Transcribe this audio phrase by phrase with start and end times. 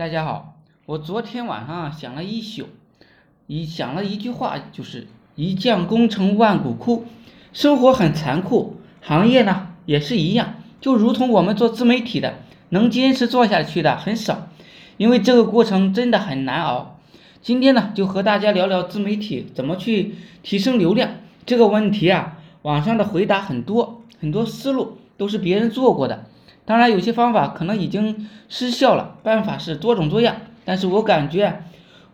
[0.00, 0.54] 大家好，
[0.86, 2.68] 我昨天晚上想了一宿，
[3.46, 7.04] 一想了一句话，就是一将功成万骨枯。
[7.52, 12.36] 生活很残酷，行业呢也是一样，就如同我们做自媒体的，
[12.70, 14.48] 能坚持做下去的很少，
[14.96, 16.98] 因为这个过程真的很难熬。
[17.42, 21.10] 今天呢，就和大家聊聊自媒体怎么去提升流量
[21.44, 22.38] 这个问题啊。
[22.62, 26.24] 网上的回答很多，很多思路都是别人做过的。
[26.70, 30.36] 当然，有些方法可能已经失效了，办法是多种多样。
[30.64, 31.64] 但是我感觉，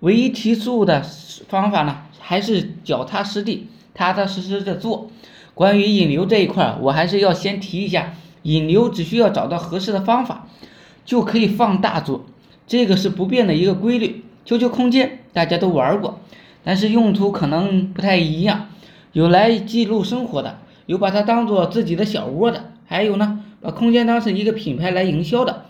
[0.00, 1.02] 唯一提速的
[1.46, 5.10] 方法呢，还是脚踏实地、踏踏实实的做。
[5.52, 8.14] 关于引流这一块，我还是要先提一下，
[8.44, 10.46] 引流只需要找到合适的方法，
[11.04, 12.24] 就可以放大做，
[12.66, 14.24] 这个是不变的一个规律。
[14.46, 16.18] QQ 空间大家都玩过，
[16.64, 18.68] 但是用途可能不太一样，
[19.12, 23.42] 有来记录生活的，有把它当做自己的小窝的，还有呢。
[23.66, 25.64] 把空间当成一个品牌来营销的，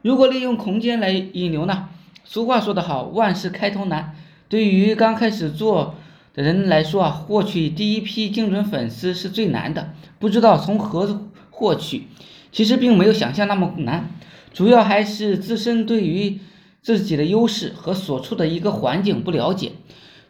[0.00, 1.90] 如果利用空间来引流呢？
[2.24, 4.16] 俗话说得好，万事开头难。
[4.48, 5.94] 对于刚开始做
[6.32, 12.04] 的人来说啊，获取第一批精准粉丝是最难的，不知道从何获取。
[12.50, 14.08] 其实并没有想象那么难，
[14.54, 16.38] 主要还是自身对于
[16.80, 19.72] 自己的优势和所处的一个环境不了解。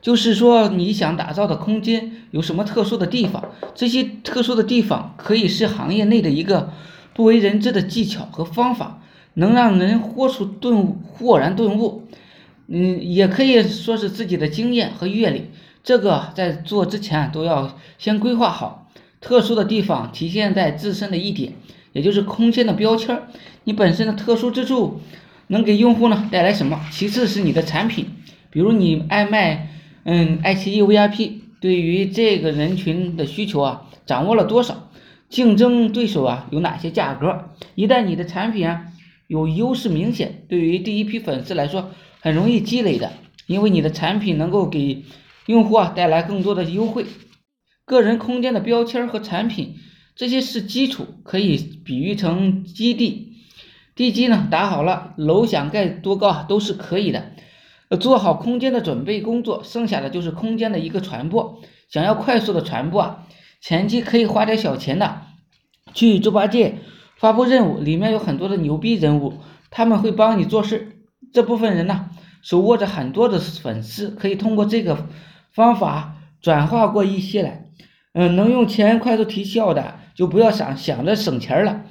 [0.03, 3.53] 就是说，你想打造的空间有什么特殊的地方？
[3.73, 6.73] 这些特殊的地方可以是行业内的一个。
[7.15, 9.03] 不为人知的技巧和方法，
[9.35, 12.09] 能让人豁出顿豁然顿悟。
[12.67, 15.51] 嗯，也可以说是自己的经验和阅历。
[15.83, 18.91] 这个在做之前都要先规划好。
[19.21, 21.55] 特殊的地方体现在自身的一点，
[21.93, 23.23] 也就是空间的标签。
[23.65, 25.01] 你本身的特殊之处
[25.47, 26.81] 能给用户呢带来什么？
[26.91, 28.07] 其次是你的产品，
[28.51, 29.71] 比如你爱卖
[30.05, 34.84] 嗯爱奇艺 VIP，对于这个人群的需求啊，掌握了多少？
[35.35, 37.51] 竞争对手啊有哪些价格？
[37.75, 38.93] 一旦你的产品啊
[39.27, 41.91] 有优势明显，对于第一批粉丝来说
[42.21, 43.11] 很容易积累的，
[43.49, 45.03] 因为你的产品能够给
[45.47, 47.07] 用户啊带来更多的优惠。
[47.85, 49.75] 个人空间的标签和产品，
[50.15, 53.33] 这些是基础，可以比喻成基地。
[53.97, 57.33] 地基呢打好了，楼想盖多高啊都是可以的。
[57.99, 61.61] 做好空间的准备工作，剩下的就是空间的一个传播。
[61.91, 63.27] 想要快速的传播啊。
[63.61, 65.23] 前期可以花点小钱的，
[65.95, 66.79] 去猪八戒
[67.17, 69.35] 发布任务，里面有很多的牛逼人物，
[69.71, 70.99] 他们会帮你做事。
[71.33, 72.11] 这部分人呢，
[72.43, 75.09] 手握着很多的粉丝，可以通过这个
[75.53, 77.67] 方法转化过一些来。
[78.13, 81.83] 嗯，能用钱快速提效的，就不要想想着省钱了。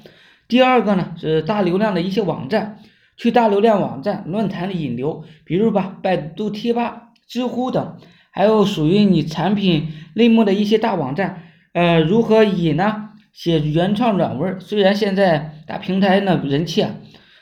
[0.47, 2.79] 第二个呢，是大流量的一些网站，
[3.17, 7.97] 去大流量网站、论坛里引流，比如吧，百度贴吧、知乎等，
[8.31, 11.43] 还有属于你产品类目的一些大网站。
[11.73, 13.09] 呃，如何引呢？
[13.33, 16.91] 写原创软文，虽然现在大平台呢人气啊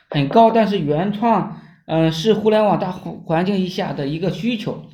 [0.10, 4.86] 很高，但是原创，嗯，是互联网大环境一下的一个需求，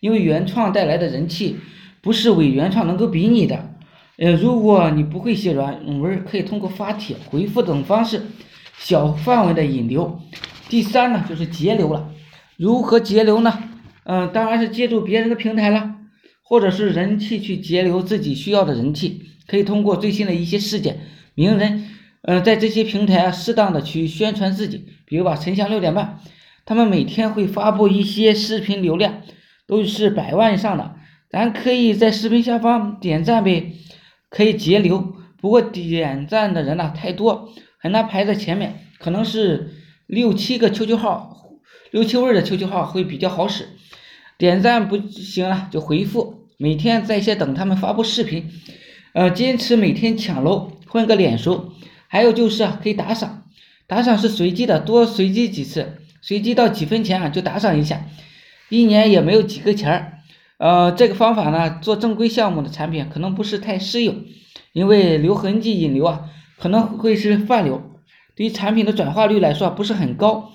[0.00, 1.58] 因为原创带来的人气
[2.00, 3.74] 不是伪原创能够比拟的。
[4.16, 8.22] 呃，如果你不会写软文，可以通过发帖、回复等方式
[8.78, 10.20] 小范围的引流。
[10.68, 12.10] 第三呢，就是节流了。
[12.56, 13.62] 如何节流呢？
[14.04, 15.94] 嗯，当然是借助别人的平台了。
[16.48, 21.00] 或者是人气去截留自己需要的人气，可以通过最新的一些事件、
[21.34, 21.84] 名人，
[22.22, 24.86] 嗯，在这些平台啊，适当的去宣传自己。
[25.04, 26.20] 比如吧，陈翔六点半，
[26.64, 29.20] 他们每天会发布一些视频，流量
[29.66, 30.96] 都是百万以上的，
[31.28, 33.74] 咱可以在视频下方点赞呗，
[34.30, 35.16] 可以截流。
[35.40, 39.70] 不过点赞的人呢太多，很难排在前面，可能是
[40.06, 41.52] 六七个 QQ 号，
[41.90, 43.68] 六七位的 QQ 号会比较好使。
[44.36, 48.50] 点赞不行了就回复，每天在线等他们发布视频，
[49.12, 51.72] 呃，坚持每天抢楼混个脸熟，
[52.08, 53.44] 还有就是啊，可以打赏，
[53.86, 58.04] 打赏是随机的，多随机几次，随机到几分钱啊就打赏一下，
[58.70, 60.18] 一年也没有几个钱儿，
[60.58, 64.24] 呃，这个方法呢，做正规项目的产品可能不是太适用，
[64.72, 66.24] 因为留痕迹引流啊，
[66.58, 68.00] 可能会是泛流，
[68.34, 70.50] 对于产品的转化率来说不是很高。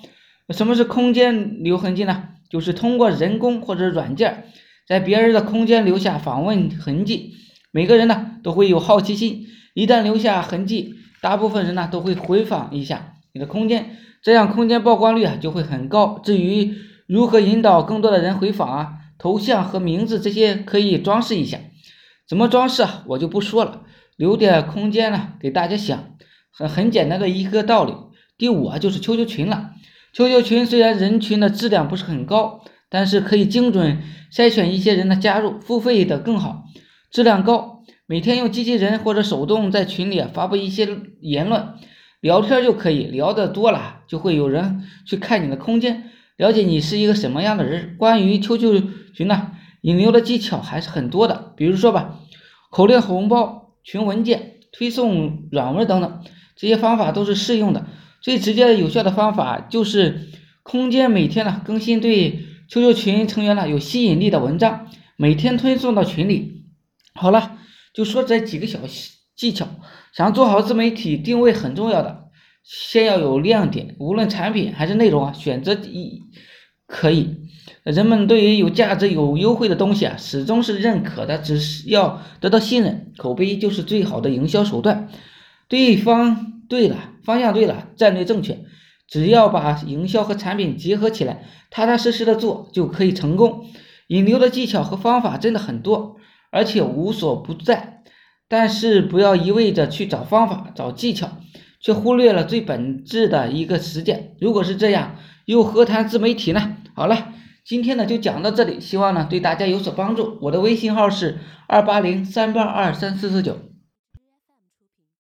[0.50, 2.24] 什么是空间留痕迹呢？
[2.50, 4.44] 就是通过人工或者软件，
[4.86, 7.34] 在别人的空间留下访问痕迹。
[7.70, 16.20] 每个人呢都会有好奇心，一旦留下痕迹，大部分人呢都会回访一下你的空间，这样空间曝光率啊就会很高。
[16.22, 16.76] 至于
[17.06, 21.58] 如何引导更多的人回访啊，头像和名字这些可以装饰一下。
[22.28, 23.82] 怎么装饰啊，我就不说了，
[24.16, 26.16] 留点空间呢给大家想，
[26.52, 27.92] 很很简单的一个道理。
[28.38, 29.70] 第五啊就是 QQ 群了。
[30.14, 33.98] QQ 群虽然人群的质量不是很高，但是可以精准
[34.32, 36.66] 筛选一些人的加入，付费的更好，
[37.10, 37.82] 质量高。
[38.06, 40.88] 每天用机器人或者手动在群里发布一些
[41.20, 41.70] 言论，
[42.20, 46.04] 聊天就可以，聊得多了就会有人去看你的空间，
[46.36, 47.96] 了解你是一个什么样的人。
[47.98, 49.50] 关于 QQ 群呢，
[49.80, 52.20] 引流的技巧还是很多的，比如说吧，
[52.70, 56.20] 口令红包、群文件、推送软文等等，
[56.54, 57.86] 这些方法都是适用的。
[58.20, 60.28] 最直接有效的方法就是
[60.62, 62.44] 空间每天呢更新对
[62.74, 66.64] QQ 群成员呢有吸引力的文章，每天推送到群里。
[67.14, 67.56] 好了，
[67.94, 68.80] 就说这几个小
[69.36, 69.68] 技巧，
[70.12, 72.24] 想做好自媒体定位很重要的，
[72.64, 76.20] 先要有亮点，无论产品还是内容啊，选择一
[76.88, 77.36] 可以。
[77.84, 85.08] 人们对于有价值、有优惠的东西啊，始终是认可的，只是要得到信任，口碑就是最好的营销手段。
[85.68, 87.12] 对方对了。
[87.22, 88.58] 方向对了，战略正确，
[89.14, 93.64] 只要把营销和产品结合起来，踏踏实实的做就可以成功。
[94.08, 96.16] 引流的技巧和方法真的很多，
[96.50, 98.02] 而且无所不在。
[98.48, 101.28] 但是不要一味着去找方法、找技巧，
[101.80, 104.34] 却忽略了最本质的一个实践。
[104.40, 105.14] 如果是这样，
[105.44, 106.78] 又何谈自媒体呢？
[106.96, 107.28] 好了，
[107.64, 110.38] 今天呢就讲到这里，希望呢对大家有所帮助。
[110.42, 111.38] 我的微信号是
[111.68, 113.56] 二八零三八二三四四九。